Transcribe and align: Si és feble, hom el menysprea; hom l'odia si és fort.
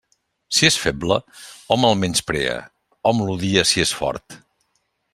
Si 0.59 0.65
és 0.69 0.77
feble, 0.83 1.17
hom 1.75 1.85
el 1.91 1.99
menysprea; 2.05 2.57
hom 3.11 3.23
l'odia 3.29 3.67
si 3.75 3.89
és 3.89 3.97
fort. 4.01 4.43